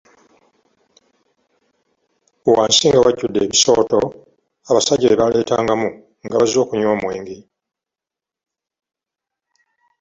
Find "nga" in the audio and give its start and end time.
2.87-2.99, 6.25-6.35